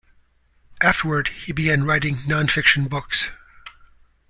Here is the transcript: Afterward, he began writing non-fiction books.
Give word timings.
Afterward, 0.81 1.27
he 1.27 1.53
began 1.53 1.83
writing 1.83 2.17
non-fiction 2.25 2.85
books. 2.85 3.29